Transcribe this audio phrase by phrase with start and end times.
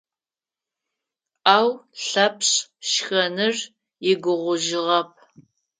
[1.55, 1.67] Ау
[2.07, 2.53] Лъэпшъ
[2.89, 3.55] шхэныр
[4.09, 5.09] игугъужьыгъэп.